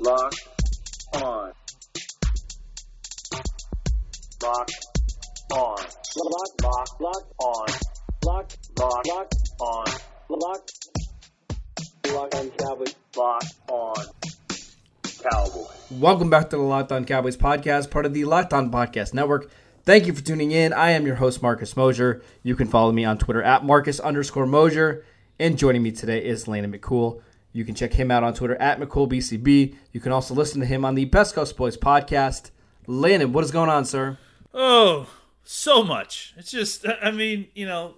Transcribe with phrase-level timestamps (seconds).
[0.00, 0.32] Lock
[1.14, 1.52] on.
[4.40, 4.68] Lock
[5.52, 5.76] on.
[6.16, 7.66] Lock, lock, lock on.
[8.24, 9.86] Lock, lock, lock on.
[10.28, 10.68] Lock,
[12.12, 12.94] lock on Cowboys.
[13.16, 14.04] Lock on
[15.02, 15.90] Cowboys.
[15.90, 19.50] Welcome back to the Locked On Cowboys podcast, part of the Locked On Podcast Network.
[19.82, 20.72] Thank you for tuning in.
[20.72, 22.22] I am your host, Marcus Mosier.
[22.44, 25.04] You can follow me on Twitter at Marcus underscore Mosier.
[25.40, 27.20] And joining me today is Landon McCool.
[27.52, 29.74] You can check him out on Twitter at McCoolBCB.
[29.92, 32.50] You can also listen to him on the Best Coast Boys podcast.
[32.86, 34.18] Landon, what is going on, sir?
[34.52, 35.08] Oh,
[35.44, 36.34] so much.
[36.36, 37.94] It's just, I mean, you know,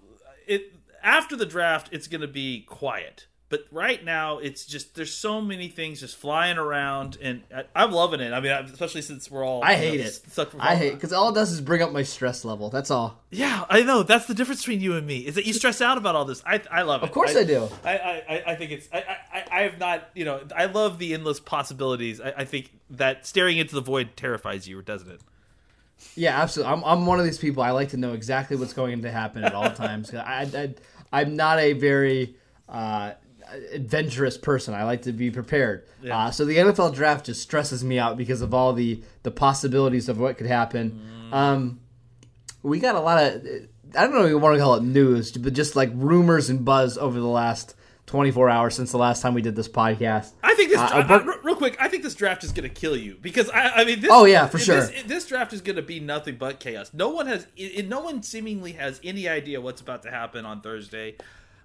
[0.47, 3.27] it after the draft, it's going to be quiet.
[3.51, 7.91] But right now, it's just there's so many things just flying around, and I, I'm
[7.91, 8.33] loving it.
[8.33, 10.49] I mean, especially since we're all I hate know, it.
[10.61, 12.71] I hate because all it does is bring up my stress level.
[12.71, 13.21] That's all.
[13.31, 14.05] Yeah, I know.
[14.05, 16.45] That's the difference between you and me is that you stress out about all this.
[16.47, 17.07] I I love it.
[17.07, 17.69] Of course I do.
[17.85, 21.13] I, I, I think it's I, I I have not you know I love the
[21.13, 22.21] endless possibilities.
[22.21, 25.21] I, I think that staring into the void terrifies you, doesn't it?
[26.15, 26.73] Yeah, absolutely.
[26.73, 27.65] I'm, I'm one of these people.
[27.65, 30.15] I like to know exactly what's going to happen at all times.
[30.15, 30.75] I, I,
[31.13, 32.37] I'm not a very
[32.69, 33.13] uh,
[33.73, 34.75] adventurous person.
[34.75, 35.87] I like to be prepared.
[36.03, 36.17] Yeah.
[36.27, 40.09] Uh, so the NFL draft just stresses me out because of all the, the possibilities
[40.09, 41.01] of what could happen.
[41.33, 41.81] Um,
[42.63, 43.43] we got a lot of,
[43.97, 46.65] I don't know if you want to call it news, but just like rumors and
[46.65, 47.75] buzz over the last
[48.07, 50.33] 24 hours since the last time we did this podcast.
[50.43, 51.77] I think this Uh, dra- but- I- real quick.
[51.81, 54.25] I think this draft is going to kill you because I, I mean, this, Oh,
[54.25, 54.89] yeah, for this, sure.
[55.07, 56.91] This, draft is going to be nothing but chaos.
[56.93, 60.61] No one has, it, no one seemingly has any idea what's about to happen on
[60.61, 61.15] Thursday.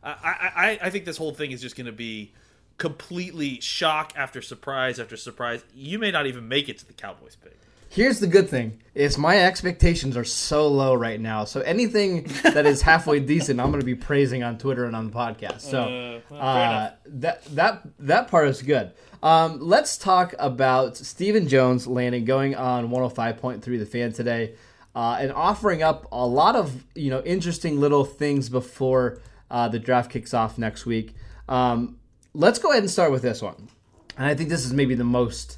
[0.06, 2.32] I, I, I- I think this whole thing is just going to be
[2.78, 5.64] completely shock after surprise after surprise.
[5.74, 7.58] You may not even make it to the Cowboys pick.
[7.90, 11.46] Here's the good thing: is my expectations are so low right now.
[11.46, 15.10] So anything that is halfway decent, I'm going to be praising on Twitter and on
[15.10, 15.62] the podcast.
[15.62, 18.92] So Uh, well, uh, that that that part is good.
[19.24, 24.56] Um, let's talk about Stephen Jones landing going on 105.3 The Fan today,
[24.94, 29.20] uh, and offering up a lot of you know interesting little things before
[29.50, 31.14] uh, the draft kicks off next week.
[31.48, 31.98] Um,
[32.34, 33.70] let's go ahead and start with this one,
[34.18, 35.58] and I think this is maybe the most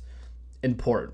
[0.63, 1.13] important.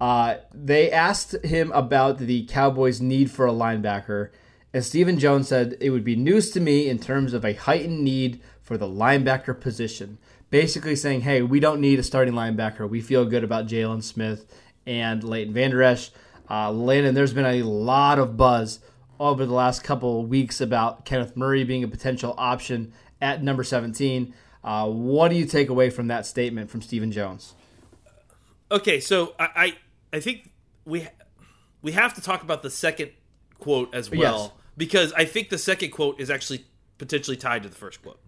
[0.00, 4.30] Uh, they asked him about the Cowboys' need for a linebacker,
[4.72, 8.04] and Stephen Jones said it would be news to me in terms of a heightened
[8.04, 10.18] need for the linebacker position.
[10.50, 12.88] Basically saying, hey, we don't need a starting linebacker.
[12.88, 14.46] We feel good about Jaylon Smith
[14.86, 16.10] and Leighton Vander Esch.
[16.48, 18.78] Uh, Landon, there's been a lot of buzz
[19.18, 23.64] over the last couple of weeks about Kenneth Murray being a potential option at number
[23.64, 24.34] 17.
[24.62, 27.54] Uh, what do you take away from that statement from Stephen Jones?
[28.70, 29.76] Okay, so I, I,
[30.16, 30.50] I think
[30.84, 31.06] we
[31.82, 33.10] we have to talk about the second
[33.58, 34.50] quote as well Yes.
[34.76, 36.64] because I think the second quote is actually
[36.98, 38.18] potentially tied to the first quote.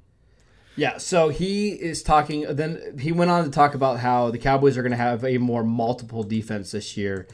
[0.77, 2.43] Yeah, so he is talking.
[2.55, 5.39] Then he went on to talk about how the Cowboys are going to have a
[5.39, 7.27] more multiple defense this year,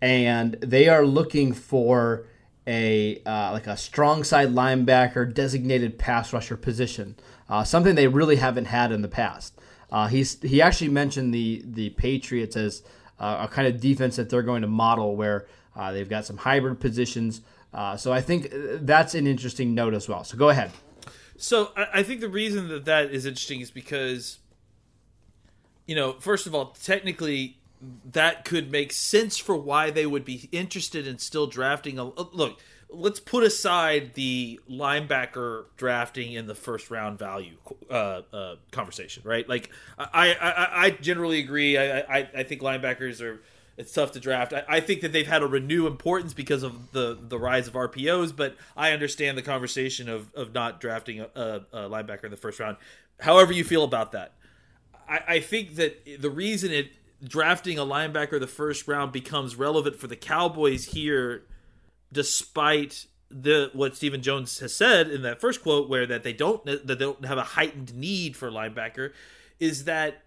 [0.00, 2.26] and they are looking for
[2.66, 7.16] a uh, like a strong side linebacker, designated pass rusher position,
[7.48, 9.58] uh, something they really haven't had in the past.
[9.90, 12.82] Uh, he's he actually mentioned the the Patriots as
[13.18, 15.46] uh, a kind of defense that they're going to model, where
[15.76, 17.40] uh, they've got some hybrid positions.
[17.72, 20.24] Uh, so I think that's an interesting note as well.
[20.24, 20.70] So go ahead.
[21.36, 24.38] So I think the reason that that is interesting is because,
[25.86, 27.58] you know, first of all, technically,
[28.12, 32.60] that could make sense for why they would be interested in still drafting a look.
[32.88, 37.56] Let's put aside the linebacker drafting in the first round value
[37.90, 39.48] uh, uh, conversation, right?
[39.48, 41.78] Like, I, I, I generally agree.
[41.78, 43.40] I, I, I think linebackers are
[43.78, 44.52] it's tough to draft.
[44.52, 47.74] I, I think that they've had a renew importance because of the the rise of
[47.74, 52.30] RPOs, but I understand the conversation of of not drafting a, a, a linebacker in
[52.30, 52.76] the first round.
[53.20, 54.32] However, you feel about that,
[55.08, 56.92] I, I think that the reason it
[57.22, 61.44] drafting a linebacker the first round becomes relevant for the Cowboys here,
[62.12, 66.64] despite the what Stephen Jones has said in that first quote, where that they don't
[66.64, 69.12] that they don't have a heightened need for linebacker,
[69.58, 70.24] is that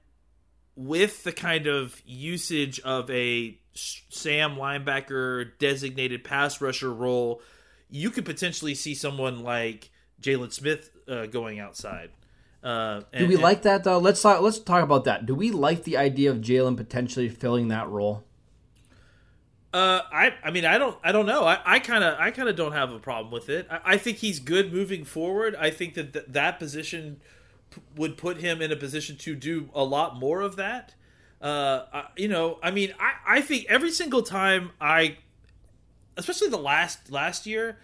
[0.75, 7.42] with the kind of usage of a Sam linebacker designated pass rusher role,
[7.89, 12.09] you could potentially see someone like Jaylon Smith uh, going outside.
[12.65, 14.00] Uh, Do we and- like that though?
[14.00, 14.41] Let's talk.
[14.41, 15.25] Let's talk about that.
[15.27, 18.23] Do we like the idea of Jaylon potentially filling that role?
[19.73, 22.47] Uh, I I mean I don't I don't know I I kind of I kind
[22.47, 23.67] of don't have a problem with it.
[23.69, 25.53] I, I think he's good moving forward.
[25.59, 27.19] I think that th- that position
[27.71, 30.95] p- would put him in a position to do a lot more of that.
[31.41, 35.18] Uh, I, you know, I mean, I I think every single time I,
[36.15, 37.77] especially the last last year,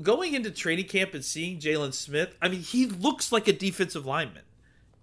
[0.00, 4.06] going into training camp and seeing Jaylon Smith, I mean, he looks like a defensive
[4.06, 4.42] lineman.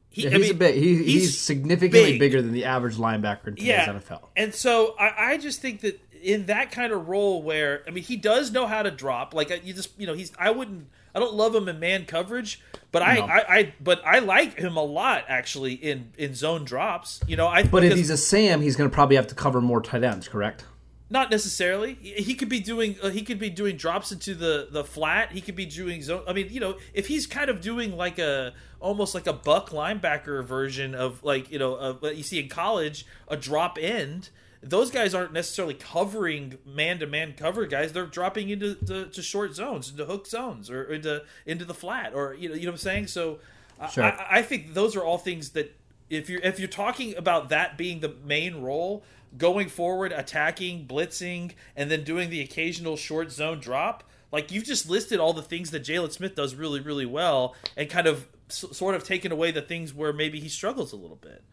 [0.09, 0.75] He, Yeah, I he's mean, a big.
[0.75, 2.19] He, he's, significantly big.
[2.19, 4.23] bigger than the average linebacker in today's yeah, NFL.
[4.35, 8.03] And so I, I just think that in that kind of role where I mean
[8.03, 9.33] he does know how to drop.
[9.33, 12.61] Like you just you know he's I wouldn't I don't love him in man coverage,
[12.91, 13.25] but I, No.
[13.25, 17.21] I, I but I like him a lot actually in in zone drops.
[17.27, 19.35] You know I think But if he's a Sam, he's going to probably have to
[19.35, 20.65] cover more tight ends, correct?
[21.09, 21.95] Not necessarily.
[21.95, 25.31] He could be doing uh, he could be doing drops into the the flat.
[25.31, 26.23] He could be doing zone.
[26.27, 29.71] I mean, you know, if he's kind of doing like a almost like a buck
[29.71, 34.29] linebacker version of like you know of what you see in college, a drop end.
[34.61, 37.93] Those guys aren't necessarily covering man to man cover guys.
[37.93, 42.13] They're dropping into the, to short zones, into hook zones, or into into the flat,
[42.13, 43.07] or you know you know what I'm saying.
[43.07, 43.39] So
[43.87, 44.03] Sure.
[44.03, 45.75] I, I think those are all things that
[46.09, 49.03] if you're if you're talking about that being the main role
[49.37, 54.89] going forward attacking blitzing and then doing the occasional short zone drop like you've just
[54.89, 58.65] listed all the things that Jaylon Smith does really really well and kind of s-
[58.71, 61.43] sort of taken away the things where maybe he struggles a little bit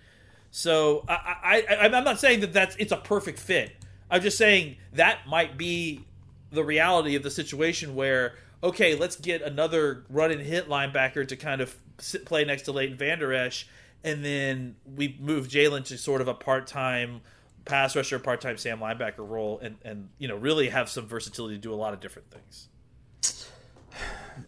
[0.56, 3.76] so I, I, I'm not saying that that's it's a perfect fit.
[4.10, 6.06] I'm just saying that might be
[6.50, 11.36] the reality of the situation where okay, let's get another run and hit linebacker to
[11.36, 13.68] kind of sit, play next to Leighton Vander Esch,
[14.02, 17.20] and then we move Jalen to sort of a part time
[17.66, 21.56] pass rusher, part time Sam linebacker role, and and you know really have some versatility
[21.56, 22.68] to do a lot of different things.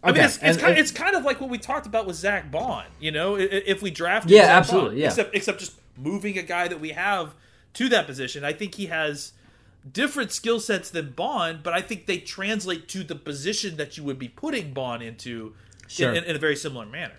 [0.03, 2.05] I mean, it's, it's, and- kind, and- it's kind of like what we talked about
[2.05, 2.85] with Zack Baun.
[2.99, 5.07] You know, if we drafted, Yeah, Zack absolutely, Baun, yeah.
[5.07, 7.33] Except, except just moving a guy that we have
[7.73, 8.43] to that position.
[8.43, 9.33] I think he has
[9.91, 14.03] different skill sets than Baun, but I think they translate to the position that you
[14.03, 15.53] would be putting Baun into
[15.87, 16.11] Sure.
[16.11, 17.15] in, in, in a very similar manner.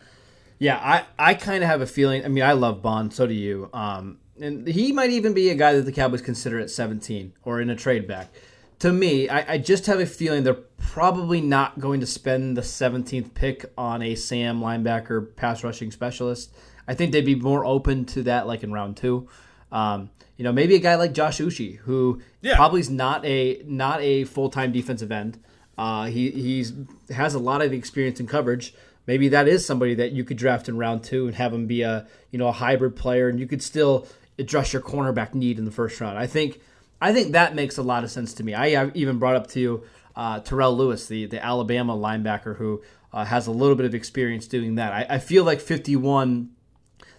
[0.61, 2.25] Yeah, I, I kind of have a feeling.
[2.25, 3.69] I mean, I love Baun, so do you.
[3.73, 7.61] Um, and he might even be a guy that the Cowboys consider at 17 or
[7.61, 8.33] in a trade back.
[8.81, 12.63] To me, I, I just have a feeling they're probably not going to spend the
[12.63, 16.51] 17th pick on a Sam linebacker pass rushing specialist.
[16.89, 19.29] I think they'd be more open to that, like in round two.
[19.71, 22.57] Um, you know, maybe a guy like Josh Uche, who Yeah.
[22.57, 25.39] probably is not a not a full time defensive end.
[25.77, 26.73] Uh, he he's
[27.11, 28.75] has a lot of experience in coverage.
[29.07, 31.83] Maybe that is somebody that you could draft in round two and have him be
[31.83, 34.07] a you know a hybrid player, and you could still
[34.41, 36.19] address your cornerback need in the first round.
[36.19, 36.61] I think
[37.01, 38.55] I think that makes a lot of sense to me.
[38.55, 39.85] I even brought up to you
[40.17, 42.83] uh, Terrell Lewis, the the Alabama linebacker who
[43.13, 44.93] uh, has a little bit of experience doing that.
[44.93, 46.51] I, I feel like 51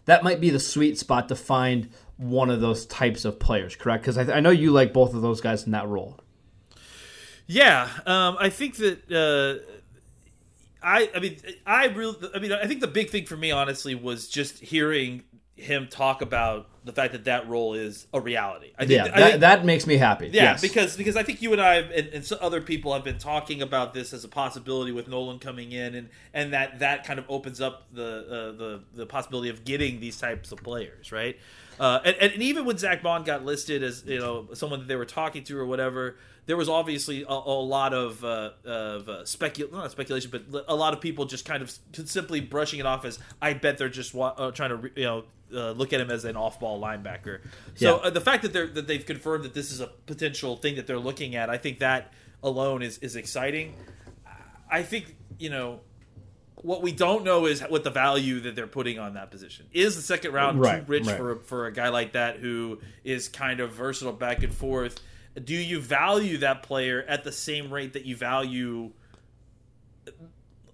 [0.06, 4.04] that might be the sweet spot to find one of those types of players, correct?
[4.04, 6.20] Because I, I know you like both of those guys in that role.
[7.48, 9.64] Yeah, um, I think that uh,
[10.82, 13.96] I, I mean, I really, I mean, I think the big thing for me, honestly,
[13.96, 15.24] was just hearing
[15.56, 18.72] him talk about the fact that that role is a reality.
[18.78, 20.28] I think, Yeah, I that, think- that makes me happy.
[20.28, 20.62] Yeah, yes.
[20.62, 23.62] because because I think you and I and, and some other people have been talking
[23.62, 27.26] about this as a possibility with Nolan coming in, and and that that kind of
[27.30, 31.38] opens up the uh, the the possibility of getting these types of players, right?
[31.80, 34.96] Uh, and, and even when Zack Baun got listed as you know someone that they
[34.96, 39.12] were talking to or whatever, there was obviously a, a lot of uh, of uh,
[39.24, 41.72] specul not speculation, but a lot of people just kind of
[42.06, 45.24] simply brushing it off as I bet they're just wa- uh, trying to you know
[45.56, 46.36] uh, look at him as an
[46.72, 47.40] off-ball linebacker.
[47.76, 48.08] So Yeah.
[48.08, 50.88] uh, the fact that they're that they've confirmed that this is a potential thing that
[50.88, 52.14] they're looking at, I think that
[52.44, 53.76] alone is is exciting.
[54.70, 55.82] I think you know
[56.56, 59.96] what we don't know is what the value that they're putting on that position is.
[59.96, 61.18] The second round Right, too rich right.
[61.18, 65.00] for for a guy like that who is kind of versatile back and forth.
[65.44, 68.92] Do you value that player at the same rate that you value?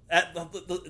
[0.10, 0.34] At,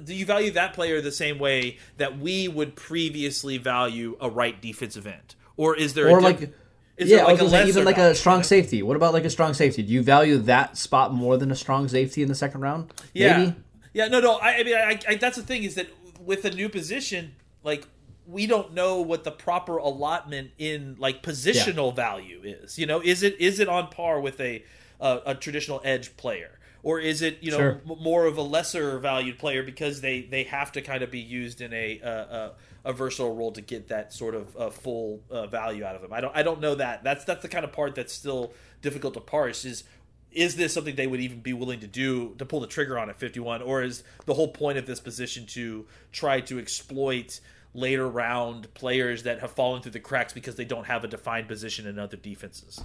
[0.06, 4.62] do you value that player the same way that we would previously value a right
[4.62, 6.54] defensive end, or is there or a like,
[6.98, 8.82] is yeah, there I was a say, even like a strong safety.
[8.82, 9.84] What about like a strong safety?
[9.84, 12.92] Do you value that spot more than a strong safety in the second round?
[13.14, 13.56] Yeah, Maybe?
[13.94, 14.36] yeah, no, no.
[14.38, 15.88] I, I mean, I, I, that's the thing is that
[16.20, 17.88] with a new position, like
[18.28, 22.78] we don't know what the proper allotment in like positional value is.
[22.78, 24.64] You know, is it is it on par with a
[25.00, 26.57] a, a traditional edge player?
[26.84, 27.82] Or is it you know Sure.
[27.90, 31.20] m- more of a lesser valued player because they, they have to kind of be
[31.20, 32.54] used in a uh, uh,
[32.86, 36.14] a versatile role to get that sort of uh, full uh, value out of them?
[36.14, 37.04] I don't I don't know that.
[37.04, 39.66] That's that's the kind of part that's still difficult to parse.
[39.66, 39.84] Is
[40.32, 43.10] is this something they would even be willing to do to pull the trigger on
[43.10, 47.40] at 51 or is the whole point of this position to try to exploit
[47.74, 51.48] later round players that have fallen through the cracks because they don't have a defined
[51.48, 52.82] position in other defenses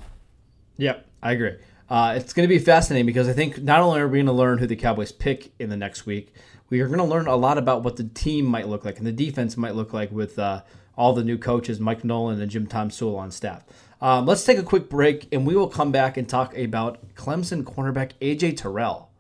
[0.78, 1.56] Yep, I agree.
[1.88, 4.32] Uh, it's going to be fascinating because I think not only are we going to
[4.32, 6.32] learn who the Cowboys pick in the next week,
[6.70, 9.06] we are going to learn a lot about what the team might look like and
[9.06, 10.62] the defense might look like with uh,
[10.96, 13.64] all the new coaches, Mike Nolan and Jim Tomsula on staff.
[14.00, 17.62] Um, let's take a quick break and we will come back and talk about Clemson
[17.62, 19.10] cornerback AJ Terrell.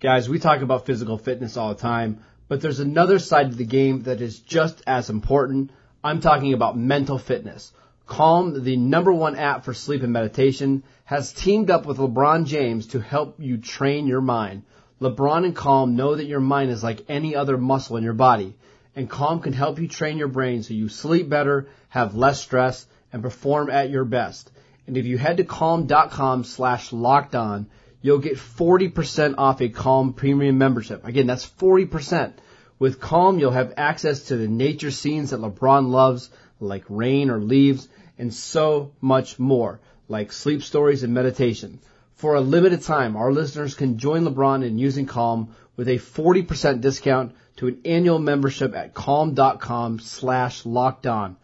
[0.00, 3.64] Guys, we talk about physical fitness all the time, But there's another side to the
[3.64, 5.70] game that is just as important.
[6.02, 7.72] I'm talking about mental fitness.
[8.06, 12.88] Calm, the number one app for sleep and meditation, has teamed up with LeBron James
[12.88, 14.62] to help you train your mind.
[15.00, 18.54] LeBron and Calm know that your mind is like any other muscle in your body,
[18.94, 22.86] and Calm can help you train your brain so you sleep better, have less stress,
[23.10, 24.50] and perform at your best.
[24.86, 27.68] And if you head to calm.com slash locked on,
[28.02, 31.06] you'll get 40% off a Calm premium membership.
[31.06, 32.34] Again, that's 40%.
[32.78, 36.28] With Calm, you'll have access to the nature scenes that LeBron loves,
[36.60, 37.88] like rain or leaves,
[38.18, 41.78] and so much more, like sleep stories and meditation.
[42.14, 46.80] For a limited time, our listeners can join LeBron in using Calm with a 40%
[46.80, 51.36] discount to an annual membership at calm.com slash locked on.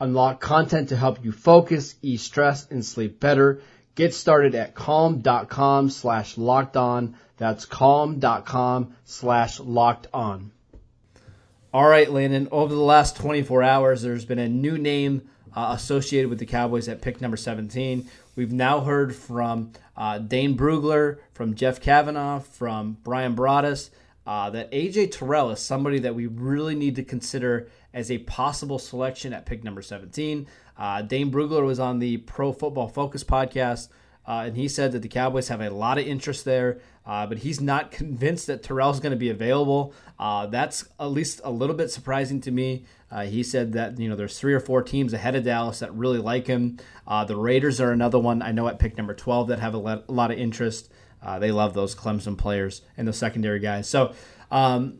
[0.00, 3.60] Unlock content to help you focus, ease stress, and sleep better.
[3.94, 7.16] Get started at calm.com slash locked on.
[7.36, 10.52] That's calm.com slash locked on.
[11.72, 12.48] All right, Landon.
[12.50, 16.88] Over the last 24 hours, there's been a new name uh, associated with the Cowboys
[16.88, 18.08] at pick number 17.
[18.36, 23.90] We've now heard from uh, Dane Brugler, from Jeff Cavanaugh, from Bryan Broaddus,
[24.26, 28.78] uh, that AJ Terrell is somebody that we really need to consider as a possible
[28.78, 30.46] selection at pick number 17.
[30.78, 33.88] Uh, Dane Brugler was on the Pro Football Focus podcast,
[34.26, 36.78] uh, and he said that the Cowboys have a lot of interest there,
[37.10, 39.92] uh, but he's not convinced that Terrell's going to be available.
[40.16, 42.84] Uh, that's at least a little bit surprising to me.
[43.10, 45.92] Uh, he said that you know there's three or four teams ahead of Dallas that
[45.92, 46.78] really like him.
[47.08, 49.78] Uh, the Raiders are another one I know at pick number 12 that have a
[49.78, 50.88] lot, a lot of interest.
[51.40, 53.88] they love those Clemson players and those secondary guys.
[53.88, 54.14] So.
[54.52, 54.98] Um,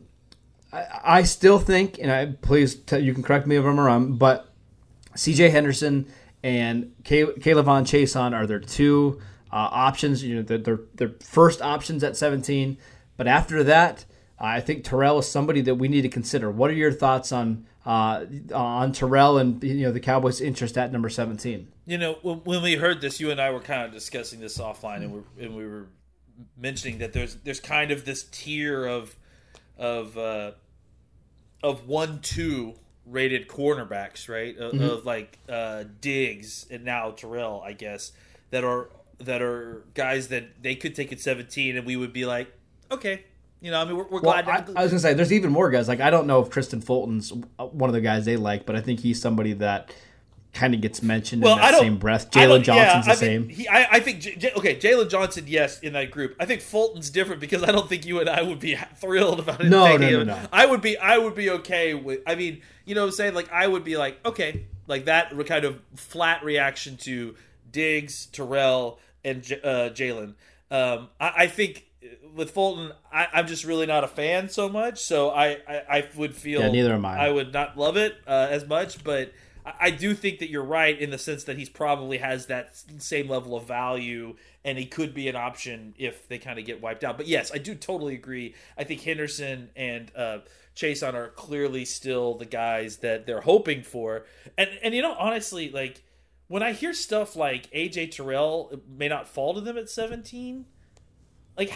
[0.73, 4.47] I, still think, and I please you can correct me if I'm wrong, but
[5.15, 5.49] C.J.
[5.49, 6.07] Henderson
[6.43, 9.19] and K'Lavon Chaisson are their two
[9.51, 10.23] uh, options.
[10.23, 12.77] You know, their their first options at 17,
[13.17, 14.05] but after that,
[14.39, 16.49] I think Terrell is somebody that we need to consider.
[16.49, 20.91] What are your thoughts on uh, on Terrell and you know the Cowboys' interest at
[20.91, 21.67] number 17?
[21.85, 25.03] You know, when we heard this, you and I were kind of discussing this offline,
[25.03, 25.87] and we and we were
[26.57, 29.15] mentioning that there's there's kind of this tier of
[29.77, 30.51] of uh,
[31.61, 34.57] of one two rated cornerbacks, right?
[34.57, 34.83] Of, mm-hmm.
[34.83, 38.11] of like uh, Diggs and now Terrell, I guess
[38.51, 38.89] that are
[39.25, 42.51] that are guys that they could take at seventeen, and we would be like,
[42.91, 43.25] okay.
[43.63, 44.69] You know, I mean, we're, we're well, glad.
[44.75, 45.87] I, I, was gonna say, there's even more guys.
[45.87, 48.81] Like, I don't know if Kristian Fulton's one of the guys they like, but I
[48.81, 49.93] think he's somebody that
[50.53, 52.29] kind of gets mentioned well, in that same breath.
[52.31, 53.49] Jaylon Johnson's yeah, the same.
[53.49, 56.35] He, I, I, think J, okay, Jaylon Johnson, yes, in that group.
[56.39, 59.61] I think Fulton's different because I don't think you and I would be thrilled about
[59.61, 59.69] it.
[59.69, 62.21] No, no, no, no, I would be, I would be okay with.
[62.27, 65.33] I mean, you know, what I'm saying like I would be like okay, like that
[65.45, 67.35] kind of flat reaction to
[67.71, 70.35] Diggs, Terrell, and uh, Jaylon.
[70.69, 71.85] Um, I, I, think
[72.33, 74.99] with Fulton, I, am just really not a fan so much.
[74.99, 77.27] So I, I, I would feel yeah, neither am I.
[77.27, 79.33] I would not love it uh, as much, but
[79.65, 83.29] I do think that you're right in the sense that he's probably has that same
[83.29, 84.35] level of value,
[84.65, 87.17] and he could be an option if they kind of get wiped out.
[87.17, 88.55] But yes, I do totally agree.
[88.77, 90.39] I think Henderson and uh,
[90.75, 94.25] Chaisson are clearly still the guys that they're hoping for.
[94.57, 96.01] And and you know, honestly, like
[96.51, 100.65] when I hear stuff like AJ Terrell may not fall to them at 17,
[101.57, 101.71] like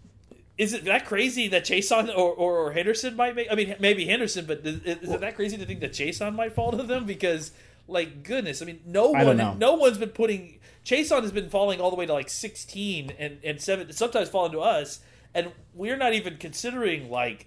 [0.58, 3.46] is it that crazy that Chaisson or, or, or, Henderson might make?
[3.48, 6.34] I mean, maybe Henderson, but is, is well, it that crazy to think that Chaisson
[6.34, 7.06] might fall to them?
[7.06, 7.52] Because,
[7.86, 11.90] like, goodness, I mean, no one, no one's been putting Chaisson has been falling all
[11.90, 14.98] the way to like sixteen and and seven, sometimes falling to us,
[15.34, 17.46] and we're not even considering like,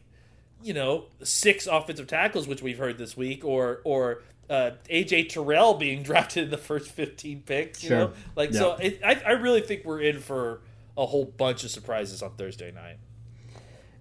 [0.61, 5.75] you know, six offensive tackles, which we've heard this week, or or uh, AJ Terrell
[5.75, 7.83] being drafted in the first fifteen picks.
[7.83, 7.97] You sure.
[7.97, 8.59] know, like yeah.
[8.59, 10.61] so, it, I I really think we're in for
[10.97, 12.97] a whole bunch of surprises on Thursday night.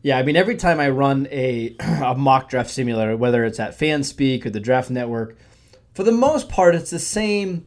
[0.02, 3.78] Yeah, I mean, every time I run a, a mock draft simulator, whether it's at
[3.78, 5.36] FanSpeak or the Draft Network,
[5.94, 7.66] for the most part, it's the same,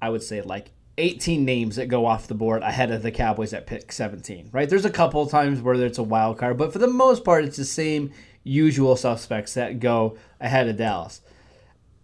[0.00, 3.54] I would say, like 18 names that go off the board ahead of the Cowboys
[3.54, 4.68] at pick 17, right?
[4.68, 7.44] There's a couple of times where it's a wild card, but for the most part,
[7.44, 8.12] it's the same
[8.44, 11.22] usual suspects that go ahead of Dallas.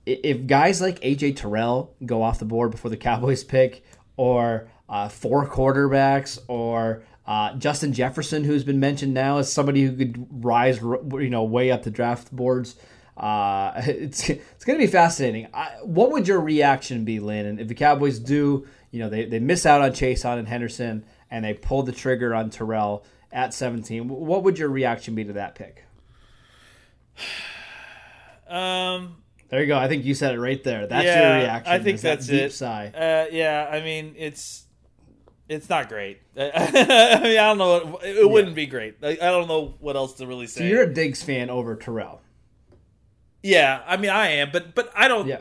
[0.06, 3.84] If guys like AJ Terrell go off the board before the Cowboys pick,
[4.16, 9.96] or uh, four quarterbacks or uh, Justin Jefferson, who's been mentioned now as somebody who
[9.96, 12.76] could rise, you know, way up the draft boards.
[13.16, 15.48] Uh, it's it's going to be fascinating.
[15.52, 19.40] I, what would your reaction be, Landon, if the Cowboys do, you know, they, they
[19.40, 24.08] miss out on Chaisson and Henderson and they pull the trigger on Terrell at 17?
[24.08, 25.84] What would your reaction be to that pick?
[28.48, 29.16] Um,
[29.48, 29.76] there you go.
[29.78, 30.86] I think you said it right there.
[30.86, 31.72] That's yeah, your reaction.
[31.72, 32.52] I think that's that deep it.
[32.52, 32.92] Sigh.
[32.94, 34.64] Uh, yeah, I mean, it's
[35.48, 36.20] It's not great.
[36.36, 37.78] I mean, I don't know.
[37.86, 38.96] What, it wouldn't be great.
[39.02, 40.60] I, I don't know what else to really say.
[40.60, 42.20] So you're a Diggs fan over Terrell.
[43.42, 45.26] yeah, I mean, I am, but but I don't.
[45.28, 45.40] Yeah.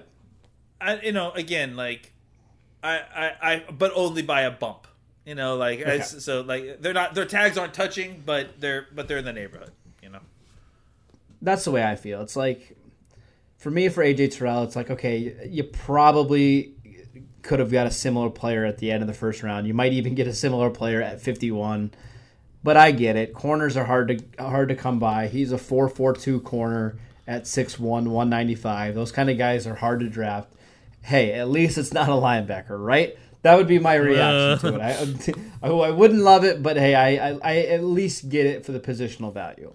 [0.79, 2.13] I, you know, again, like,
[2.83, 4.87] I, I, I, but only by a bump.
[5.25, 9.07] You know, like, I- so like they're not their tags aren't touching, but they're but
[9.07, 9.71] they're in the neighborhood.
[10.03, 10.19] You know.
[11.41, 12.21] That's the way I feel.
[12.21, 12.77] It's like
[13.65, 16.75] for me for AJ Terrell, it's like okay, you probably
[17.41, 19.65] could have got a similar player at the end of the first round.
[19.65, 21.89] You might even get a similar player at 51.
[22.63, 23.33] But I get it.
[23.33, 25.29] Corners are hard to hard to come by.
[25.29, 28.93] He's a 4-4-2 corner at 6'1", 195.
[28.93, 30.53] Those kind of guys are hard to draft.
[31.01, 33.17] Hey, at least it's not a linebacker, right?
[33.41, 35.37] That would be my reaction to it.
[35.63, 38.73] I, I wouldn't love it, but hey, I, I, I at least get it for
[38.73, 39.73] the positional value.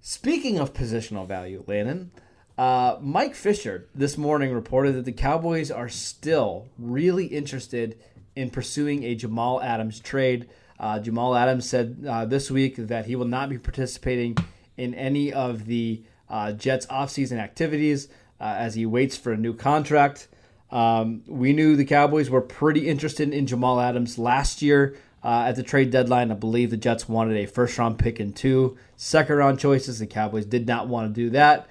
[0.00, 2.10] Speaking of positional value, Landon,
[2.58, 7.98] uh, Mike Fisher this morning reported that the Cowboys are still really interested
[8.34, 10.48] in pursuing a Jamal Adams trade.
[10.78, 14.36] Uh, Jamal Adams said uh, this week that he will not be participating
[14.76, 18.08] in any of the uh, Jets' offseason activities
[18.40, 20.28] uh, as he waits for a new contract.
[20.70, 25.56] Um, we knew the Cowboys were pretty interested in Jamal Adams last year uh, at
[25.56, 26.30] the trade deadline.
[26.30, 29.98] I believe the Jets wanted a first round pick and two second round choices.
[29.98, 31.68] The Cowboys did not want to do that.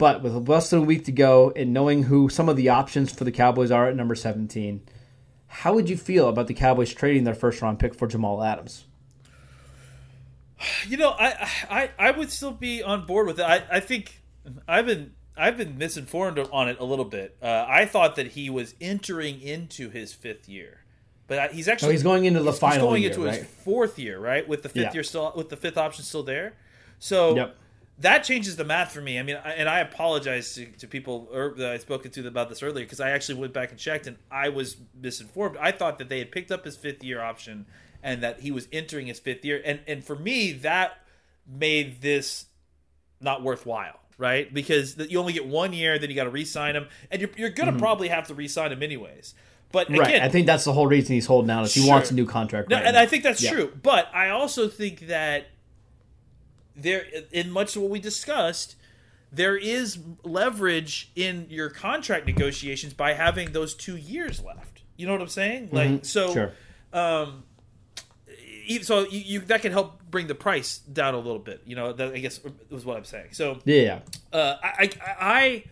[0.00, 3.12] But with less than a week to go and knowing who some of the options
[3.12, 4.80] for the Cowboys are at number 17,
[5.46, 8.86] how would you feel about the Cowboys trading their first round pick for Jamal Adams?
[10.88, 13.44] You know, I I, I would still be on board with it.
[13.44, 14.22] I, I think
[14.66, 17.36] I've been I've been misinformed on it a little bit.
[17.42, 20.80] Uh, I thought that he was entering into his fifth year,
[21.28, 23.36] but I- he's actually he's going into the he's final going year, into right?
[23.36, 24.46] his fourth year, right?
[24.48, 24.92] With the fifth Yeah.
[24.94, 26.54] year still with the fifth option still there.
[26.98, 27.56] So Yep.
[28.00, 29.18] That changes the math for me.
[29.18, 32.48] I mean, I, and I apologize to, to people er, that I spoken to about
[32.48, 35.56] this earlier because I actually went back and checked and I was misinformed.
[35.60, 37.66] I thought that they had picked up his fifth year option
[38.02, 40.98] and that he was entering his fifth year, and and for me that
[41.46, 42.46] made this
[43.20, 43.96] not worthwhile.
[44.18, 47.30] Right, because you only get one year, then you got to re-sign him, and you're,
[47.38, 49.32] you're going to probably have to re-sign him anyways.
[49.72, 50.12] But again, Mm-hmm.
[50.12, 50.22] right.
[50.22, 52.68] I think that's the whole reason he's holding out is he wants a new contract.
[52.68, 53.00] no, right and now.
[53.00, 53.52] I think that's Yeah.
[53.52, 53.72] true.
[53.82, 55.46] But I also think that
[56.76, 58.76] there, in much of what we discussed,
[59.32, 64.82] there is leverage in your contract negotiations by having those two years left.
[64.96, 65.68] You know what I'm saying?
[65.72, 66.26] Like so.
[66.26, 66.34] Mm-hmm.
[66.34, 66.52] Sure.
[66.92, 67.44] Um,
[68.82, 71.62] so you, you that can help bring the price down a little bit.
[71.64, 73.28] You know, that I guess was what I'm saying.
[73.32, 74.38] So Yeah, yeah.
[74.38, 75.64] uh, I, I,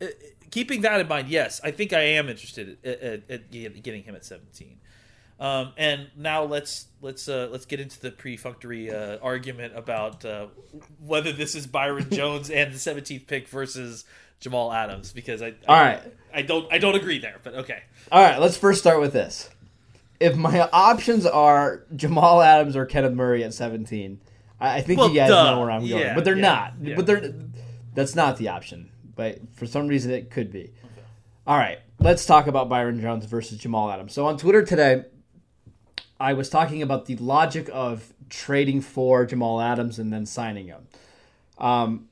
[0.00, 0.06] I uh,
[0.50, 4.14] keeping that in mind, yes, I think I am interested at, at, at getting him
[4.14, 4.78] at 17.
[5.42, 10.46] Um, and now let's let's uh, let's get into the perfunctory uh, argument about uh,
[11.04, 14.04] whether this is Byron Jones and the 17th pick versus
[14.38, 16.00] Jamal Adams because I, I All right.
[16.32, 17.82] I don't I don't agree there, but okay.
[18.12, 19.50] All right, let's first start with this.
[20.20, 24.20] If my options are Jamal Adams or Kenneth Murray at 17,
[24.60, 25.54] I, I think Well, you guys duh.
[25.54, 26.02] know where I'm going.
[26.02, 26.74] Yeah, but they're yeah, not.
[26.80, 26.94] yeah.
[26.94, 27.34] But they're
[27.94, 28.90] that's not the option.
[29.16, 30.72] But for some reason, it could be.
[31.48, 34.12] All right, let's talk about Byron Jones versus Jamal Adams.
[34.12, 35.06] So on Twitter today,
[36.22, 40.86] I was talking about the logic of trading for Jamal Adams and then signing him.
[41.58, 42.10] Um,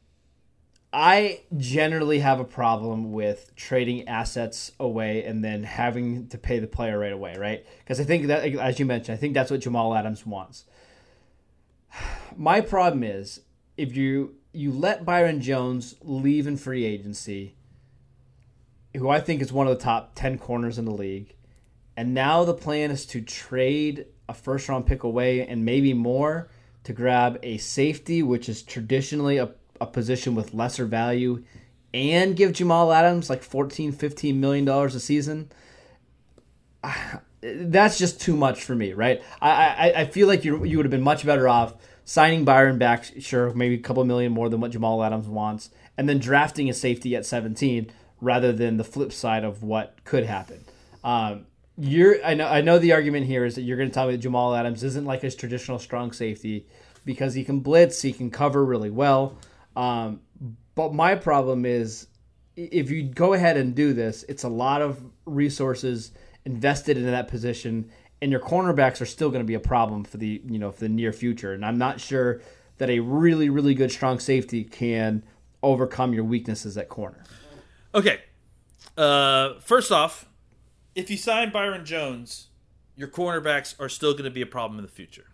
[0.93, 6.67] I generally have a problem with trading assets away and then having to pay the
[6.67, 7.65] player right away, right?
[7.79, 10.65] Because I think that, as you mentioned, I think that's what Jamal Adams wants.
[12.37, 13.43] My problem is
[13.77, 17.55] if you you let Byron Jones leave in free agency,
[18.97, 21.37] who I think is one of the top ten corners in the league,
[22.01, 26.49] and now the plan is to trade a first round pick away and maybe more
[26.85, 29.51] to grab a safety, which is traditionally a,
[29.83, 31.45] a position with lesser value,
[31.93, 35.53] and give Jamal Adams like 14, 15 million dollars a season.
[37.43, 39.23] That's just too much for me, right?
[39.43, 41.75] I I, I feel like you you would have been much better off
[42.07, 46.09] signing Byron back, sure, maybe a couple million more than what Jamal Adams wants, and
[46.09, 50.65] then drafting a safety at 17 rather than the flip side of what could happen.
[51.05, 51.45] Um,
[51.81, 54.13] you're I know I know the argument here is that you're going to tell me
[54.13, 56.67] that Jamal Adams isn't like his traditional strong safety
[57.05, 59.39] because he can blitz, he can cover really well.
[59.75, 60.21] Um,
[60.75, 62.09] but my problem is
[62.57, 66.13] if you go ahead and do this, it's a lot of resources
[66.45, 67.91] invested into that position,
[68.21, 70.81] and your cornerbacks are still going to be a problem for the you know for
[70.81, 71.55] the near future.
[71.55, 72.43] And I'm not sure
[72.77, 75.23] that a really really good strong safety can
[75.63, 77.25] overcome your weaknesses at corner.
[77.95, 78.21] Okay.
[78.97, 80.27] Uh, first off,
[80.95, 82.49] if you sign Byron Jones,
[82.97, 85.27] your cornerbacks are still going to be a problem in the future.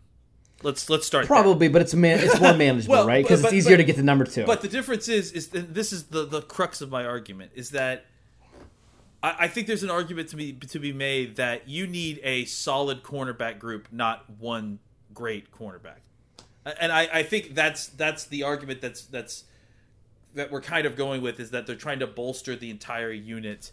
[0.62, 1.22] Let's let's start.
[1.28, 1.28] there.
[1.28, 3.22] Probably, but it's man it's more manageable, Well, right?
[3.24, 4.44] Because it's easier but- to get to number two.
[4.46, 8.06] But the difference is, is this is the the crux of my argument is that
[9.22, 12.46] I, I think there's an argument to be to be made that you need a
[12.46, 14.78] solid cornerback group, not one
[15.12, 15.98] great cornerback.
[16.80, 19.44] And I, I think that's that's the argument that's that's
[20.34, 23.72] that we're kind of going with is that they're trying to bolster the entire unit,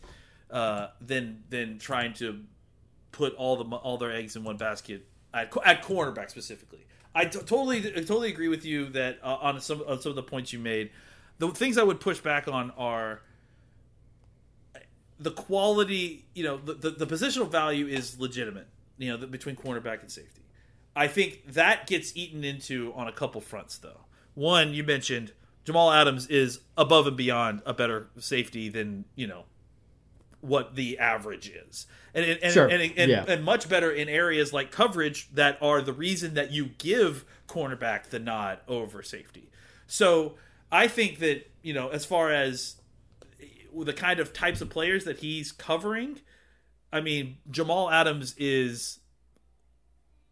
[0.54, 2.39] uh, than than trying to
[3.12, 6.86] put all the all their eggs in one basket at, at cornerback specifically.
[7.16, 10.16] I t- totally I totally agree with you that uh, on some on some of
[10.16, 10.92] the points you made.
[11.39, 13.22] The things I would push back on are
[15.20, 16.26] the quality.
[16.36, 18.68] You know, the, the, the positional value is legitimate.
[19.00, 20.44] You know, the, between cornerback and safety.
[20.96, 24.02] I think that gets eaten into on a couple fronts, though.
[24.36, 25.32] One, you mentioned
[25.66, 29.46] Jamal Adams is above and beyond a better safety than you know
[30.44, 32.68] what the average is, and and Sure.
[32.68, 33.26] and, and, Yeah.
[33.28, 38.10] and much better in areas like coverage that are the reason that you give cornerback
[38.10, 39.50] the nod over safety.
[39.88, 40.36] So
[40.72, 42.76] I think that you know as far as
[43.76, 46.20] the kind of types of players that he's covering,
[46.92, 49.00] I mean Jamal Adams is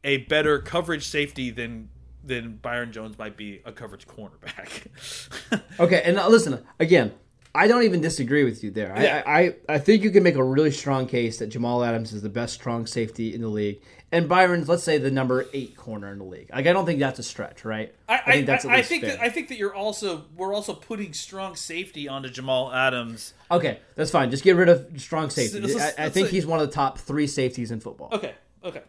[0.04, 1.90] a better coverage safety than
[2.24, 4.88] than Byron Jones might be a coverage cornerback.
[5.80, 7.14] Okay, and now listen again.
[7.54, 8.96] I don't even disagree with you there.
[8.98, 9.24] Yeah.
[9.26, 12.22] I, I I think you can make a really strong case that Jamal Adams is
[12.22, 16.12] the best strong safety in the league, and Byron's let's say the number eight corner
[16.12, 16.50] in the league.
[16.54, 17.94] Like I don't think that's a stretch, right?
[18.08, 19.18] I, I, think that's at I, I think fair.
[19.18, 23.34] that I think that you're also we're also putting strong safety onto Jamal Adams.
[23.52, 24.32] okay, that's fine.
[24.32, 25.60] Just get rid of strong safety.
[25.60, 28.10] let's- let's- I, I think he's one of the top three safeties in football.
[28.14, 28.34] Okay,
[28.64, 28.84] okay,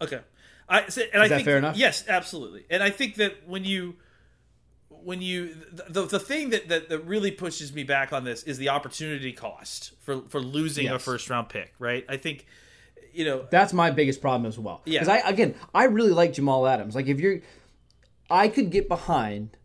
[0.00, 0.20] okay.
[0.66, 1.76] I so, and I that think fair enough?
[1.76, 2.64] yes, absolutely.
[2.70, 3.96] And I think that when you
[5.04, 8.58] when you the, the thing that, that that really pushes me back on this is
[8.58, 11.74] the opportunity cost for for losing a first round pick.
[11.78, 12.04] Right?
[12.08, 12.46] I think
[13.12, 14.82] you know That's my biggest problem as well.
[14.84, 15.00] Yeah.
[15.00, 16.94] Because I again, I really like Jamal Adams.
[16.94, 17.40] Like if you're,
[18.30, 19.56] I could get behind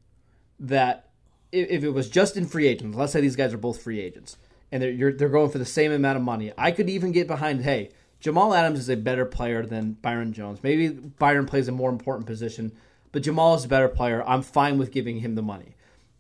[0.59, 1.09] that
[1.51, 2.97] if, if it was just in free agents.
[2.97, 4.37] Let's say these guys are both free agents
[4.73, 6.51] and they're you're, they're going for the same amount of money.
[6.57, 7.61] I could even get behind.
[7.61, 10.63] Hey, Jamal Adams is a better player than Byron Jones.
[10.63, 12.71] Maybe Byron plays a more important position,
[13.13, 14.21] but Jamal is a better player.
[14.27, 15.77] I'm fine with giving him the money.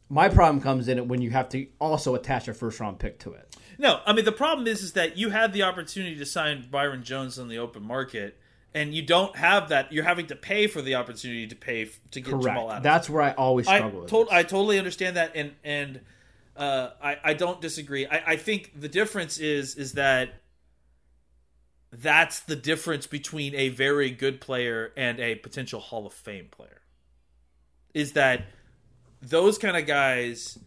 [0.07, 3.19] My problem comes in it when you have to also attach a first round pick
[3.19, 3.57] to it.
[3.77, 7.03] No, I mean the problem is is that you had the opportunity to sign Byron
[7.03, 8.37] Jones on the open market,
[8.73, 9.91] and you don't have that.
[9.91, 12.69] You're having to pay for the opportunity to pay f- to get Jamal Correct.
[12.69, 12.83] Adams.
[12.83, 14.09] That's where I always I, struggle with.
[14.11, 16.01] to- I totally understand that, and and
[16.55, 18.05] uh, I I don't disagree.
[18.05, 20.35] I, I think the difference is is that
[21.91, 26.81] that's the difference between a very good player and a potential Hall of Fame player.
[27.93, 28.45] Is that
[29.21, 30.57] those kind of guys?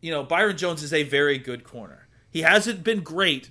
[0.00, 2.06] You know, Byron Jones is a very good corner.
[2.30, 3.50] He hasn't been great,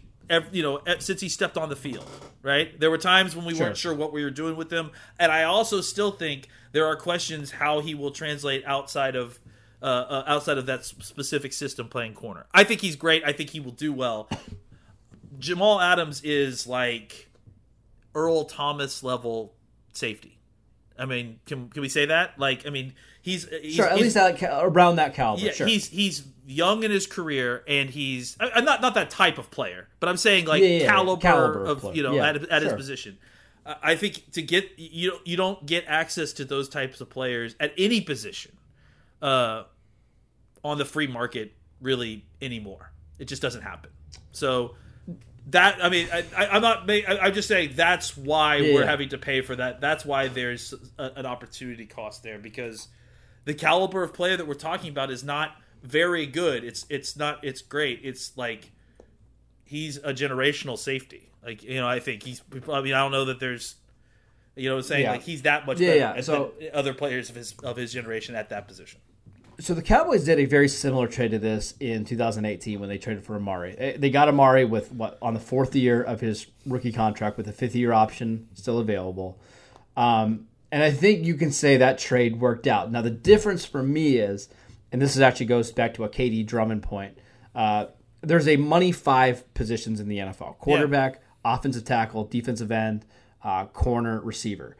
[0.52, 2.08] you know, since he stepped on the field.
[2.44, 2.80] Right?
[2.80, 3.66] There were times when we Sure.
[3.66, 6.96] weren't sure what we were doing with him, and I also still think there are
[6.96, 9.40] questions how he will translate outside of
[9.82, 12.46] uh, uh, outside of that specific system playing corner.
[12.54, 13.24] I think he's great.
[13.26, 14.30] I think he will do well.
[15.40, 17.30] Jamal Adams is like
[18.16, 19.54] Earl Thomas level
[19.94, 20.37] safety.
[21.00, 22.40] I mean, can can we say that?
[22.40, 25.46] Like, I mean, he's, he's Sure, at he's- least that around that caliber.
[25.46, 25.68] yeah, sure.
[25.68, 29.52] he's he's young in his career, and he's I, I'm not not that type of
[29.52, 31.96] player, but I'm saying like Yeah, yeah, caliber, caliber of player.
[31.96, 33.18] you know at, at his position.
[33.66, 37.56] I I think to get you you don't get access to those types of players
[37.60, 38.54] at any position,
[39.22, 39.64] uh,
[40.64, 42.92] on the free market really anymore.
[43.20, 43.92] It just doesn't happen.
[44.32, 44.76] So
[45.48, 48.86] that I mean I, I, I'm not I, I'm just saying that's why Yeah, we're
[48.86, 49.80] having to pay for that.
[49.82, 52.88] That's why there's a, an opportunity cost there because
[53.46, 55.52] the caliber of player that we're talking about is not
[55.84, 56.64] very good.
[56.64, 58.02] It's it's not it's great.
[58.04, 58.72] It's like
[59.64, 61.30] he's a generational safety.
[61.46, 62.42] Like you know, I think he's.
[62.70, 63.76] I mean, I don't know that there's,
[64.56, 65.12] you know, what I'm saying Yeah.
[65.12, 66.22] like he's that much Yeah, better yeah.
[66.22, 69.00] So- than other players of his of his generation at that position.
[69.60, 73.24] So the Cowboys did a very similar trade to this in 2018 when they traded
[73.24, 73.76] for Amari.
[73.78, 77.48] Eh, They got Amari with what on the fourth year of his rookie contract with
[77.48, 79.40] a fifth year option still available.
[79.96, 82.92] Um, and I think you can say that trade worked out.
[82.92, 84.48] Now the difference for me is,
[84.92, 87.18] and this is actually goes back to a KD Drummond point.
[87.56, 87.88] Uh,
[88.22, 93.06] there's a money five positions in the NFL: quarterback, offensive tackle, defensive end,
[93.44, 94.78] uh, corner, receiver.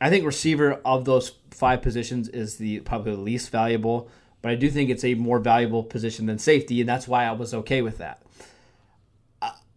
[0.00, 4.08] I think receiver of those five positions is the probably the least valuable,
[4.42, 7.32] but I do think it's a more valuable position than safety, and that's why I
[7.32, 8.22] was okay with that.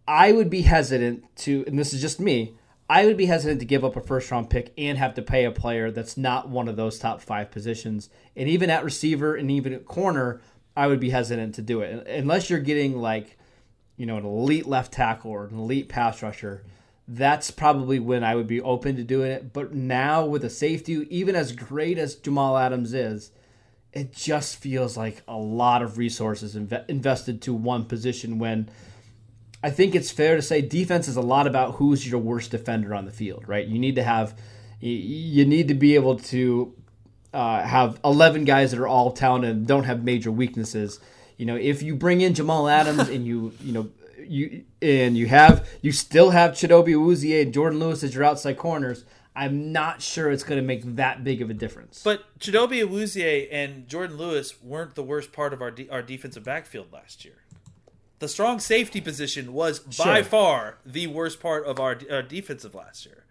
[0.06, 2.54] I- would be hesitant to, and this is just me.
[2.90, 5.44] I would be hesitant to give up a first round pick and have to pay
[5.44, 8.08] a player that's not one of those top five positions.
[8.34, 10.40] And even at receiver and even at corner,
[10.74, 13.36] I would be hesitant to do it unless you're getting like,
[13.98, 16.64] you know, an elite left tackle or an elite pass rusher.
[17.10, 19.54] That's probably when I would be open to doing it.
[19.54, 23.32] But now with a safety, even as great as Jamal Adams is,
[23.94, 28.68] it just feels like a lot of resources inve- invested to one position when
[29.62, 32.94] I think it's fair to say defense is a lot about who's your worst defender
[32.94, 33.66] on the field, right?
[33.66, 34.38] You need to have,
[34.80, 36.74] you need to be able to
[37.32, 41.00] uh, have 11 guys that are all talented and don't have major weaknesses.
[41.38, 43.88] You know, if you bring in Jamal Adams and you, you know,
[44.30, 48.56] you and you have you still have Chidobe Awuzie and Jourdan Lewis as your outside
[48.58, 49.04] corners.
[49.36, 52.02] I'm not sure it's going to make that big of a difference.
[52.02, 56.42] But Chidobe Awuzie and Jourdan Lewis weren't the worst part of our de- our defensive
[56.44, 57.34] backfield last year.
[58.18, 60.24] The strong safety position was by Sure.
[60.24, 63.24] far the worst part of our, our defensive last year.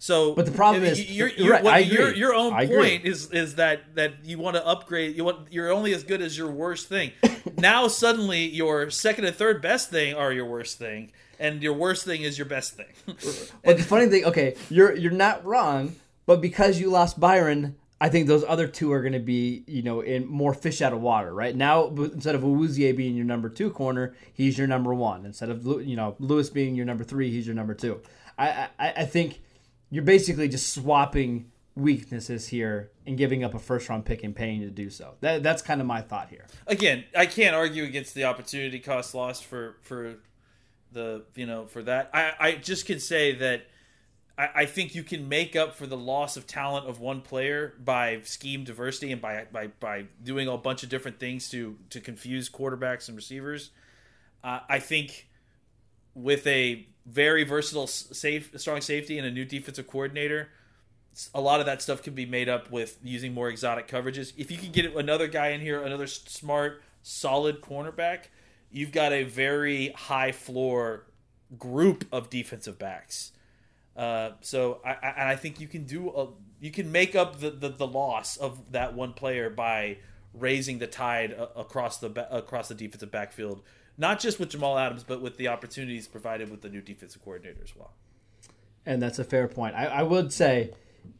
[0.00, 2.76] So, But the problem is- your you're your, right, what- your your own I agree.
[2.76, 5.16] point is is that that you want to upgrade.
[5.16, 7.10] You want you're only as good as your worst thing.
[7.58, 12.04] now suddenly your second and third best thing are your worst thing, and your worst
[12.04, 12.86] thing is your best thing.
[13.64, 18.08] But the funny thing, okay, you're you're not wrong, but because you lost Byron, I
[18.08, 21.00] think those other two are going to be, you know, in more fish out of
[21.00, 21.56] water, right?
[21.56, 25.26] Now, instead of Awuzie being your number two corner, he's your number one.
[25.26, 28.00] Instead of you know Lewis being your number three, he's your number two.
[28.38, 29.40] I I, I think
[29.90, 34.60] you're basically just swapping weaknesses here and giving up a first round pick and paying
[34.60, 35.14] to do so.
[35.20, 36.46] That, that's kind of my thought here.
[36.66, 40.16] again, I can't argue against the opportunity cost lost for for
[40.92, 42.10] the you know for that.
[42.12, 43.66] I I just can say that
[44.36, 47.74] I, I think you can make up for the loss of talent of one player
[47.82, 52.00] by scheme diversity and by by by doing a bunch of different things to to
[52.00, 53.70] confuse quarterbacks and receivers.
[54.42, 55.28] Uh, I think
[56.14, 60.48] with a very versatile, safe, strong safety and a new defensive coordinator,
[61.34, 64.32] a lot of that stuff can be made up with using more exotic coverages.
[64.36, 68.24] If you can get another guy in here, another smart, solid cornerback,
[68.70, 71.06] you've got a very high floor
[71.58, 73.32] group of defensive backs.
[73.96, 76.28] Uh, so I, I, I think you can do a,
[76.60, 79.98] you can make up the, the, the loss of that one player by
[80.34, 83.62] raising the tide across the across the defensive backfield,
[83.98, 87.60] not just with Jamal Adams, but with the opportunities provided with the new defensive coordinator
[87.62, 87.92] as well.
[88.86, 89.74] And that's a fair point.
[89.74, 90.70] I, I would say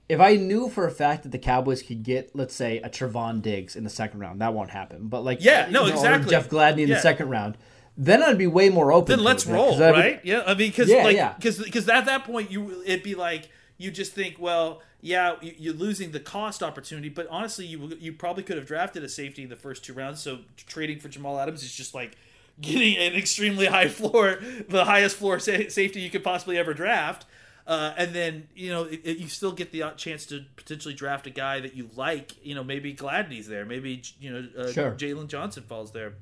[0.09, 3.43] if I knew for a fact that the Cowboys could get, let's say, a Trevon
[3.43, 5.09] Diggs in the second round, that won't happen.
[5.09, 6.31] But like, Yeah, no, know, exactly.
[6.31, 6.95] Jeff Gladney in Yeah.
[6.95, 7.59] the second round,
[7.97, 9.09] then I'd be way more open.
[9.11, 10.21] then to let's it, roll, 'cause I would- right?
[10.25, 11.35] Yeah, I mean, because Yeah, like, yeah.
[11.35, 15.55] because because at that point you it'd be like you just think, well, yeah, you-
[15.59, 19.43] you're losing the cost opportunity, but honestly, you you probably could have drafted a safety
[19.43, 20.21] in the first two rounds.
[20.23, 22.17] So trading for Jamal Adams is just like
[22.61, 27.27] getting an extremely high floor, the highest floor sa- safety you could possibly ever draft.
[27.67, 30.95] Uh, and then you know it, it- you still get the uh, chance to potentially
[30.95, 32.33] draft a guy that you like.
[32.45, 34.93] You know maybe Gladney's there, maybe you know uh, Sure.
[34.93, 36.15] Jaylon Johnson falls there.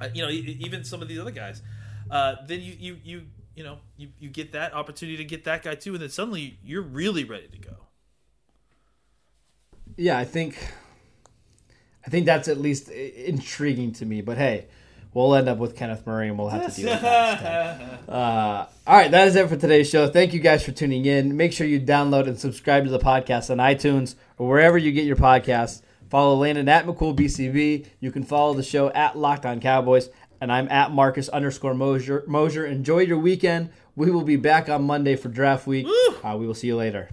[0.00, 1.60] Uh, you know even some of these other guys.
[2.10, 3.22] Uh, then you you you
[3.54, 6.58] you know you, you get that opportunity to get that guy too, and then suddenly
[6.64, 7.76] you're really ready to go.
[9.96, 10.56] Yeah, I think,
[12.06, 14.20] I think that's at least intriguing to me.
[14.20, 14.66] But hey,
[15.14, 18.00] we'll end up with Kenneth Murray, and we'll have to deal with that.
[18.08, 20.08] Uh, all right, that is it for today's show.
[20.08, 21.36] Thank you guys for tuning in.
[21.36, 25.04] Make sure you download and subscribe to the podcast on iTunes or wherever you get
[25.04, 25.82] your podcasts.
[26.08, 27.86] Follow Landon at McCoolBCB.
[28.00, 30.08] You can follow the show at Locked On Cowboys,
[30.40, 32.24] and I'm at Marcus underscore Mosier.
[32.26, 32.64] Mosier.
[32.64, 33.70] Enjoy your weekend.
[33.94, 35.86] We will be back on Monday for draft week.
[36.24, 37.10] Uh, we will see you later.